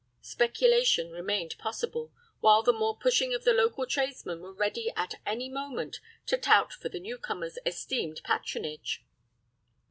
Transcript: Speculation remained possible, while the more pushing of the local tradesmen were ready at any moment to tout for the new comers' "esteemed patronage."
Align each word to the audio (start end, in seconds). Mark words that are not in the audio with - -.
Speculation 0.23 1.11
remained 1.11 1.59
possible, 1.59 2.11
while 2.39 2.63
the 2.63 2.73
more 2.73 2.97
pushing 2.97 3.35
of 3.35 3.43
the 3.43 3.53
local 3.53 3.85
tradesmen 3.85 4.39
were 4.41 4.51
ready 4.51 4.91
at 4.95 5.21
any 5.27 5.47
moment 5.47 5.99
to 6.25 6.37
tout 6.37 6.73
for 6.73 6.89
the 6.89 6.99
new 6.99 7.19
comers' 7.19 7.59
"esteemed 7.67 8.19
patronage." 8.23 9.05